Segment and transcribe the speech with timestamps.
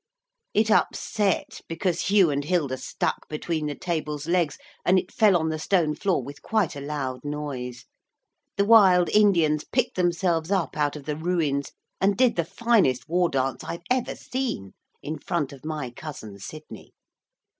[0.55, 5.49] It upset, because Hugh and Hilda stuck between the table's legs, and it fell on
[5.49, 7.85] the stone floor with quite a loud noise.
[8.57, 13.29] The wild Indians picked themselves up out of the ruins and did the finest war
[13.29, 16.93] dance I've ever seen in front of my cousin Sidney.